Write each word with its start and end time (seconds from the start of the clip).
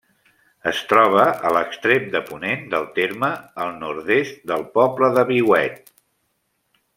Es 0.69 0.77
troba 0.93 1.25
a 1.49 1.51
l'extrem 1.57 2.07
de 2.15 2.21
ponent 2.29 2.63
del 2.71 2.87
terme, 2.95 3.29
al 3.67 3.75
nord-est 3.85 4.43
del 4.53 4.65
poble 4.79 5.11
de 5.19 5.27
Viuet. 5.33 5.93